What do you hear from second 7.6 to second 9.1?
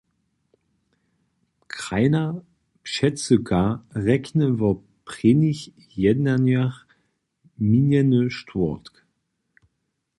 minjeny štwórtk.